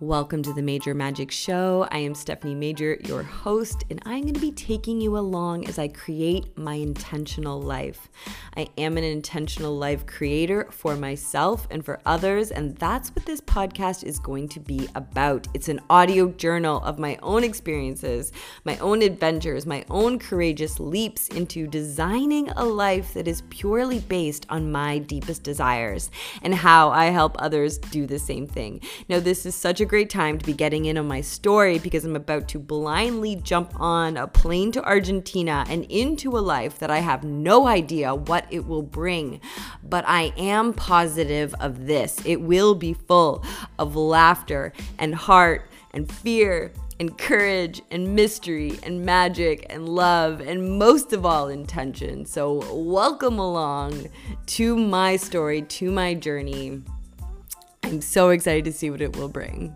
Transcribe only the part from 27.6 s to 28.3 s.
do the